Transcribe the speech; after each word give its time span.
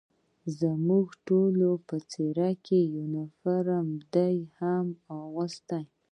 زموږ 0.59 1.07
ټولو 1.27 1.69
په 1.87 1.95
څېر 2.11 2.37
یونیفورم 2.95 3.87
ده 4.13 4.27
هم 4.59 4.85
اغوسته. 5.17 5.79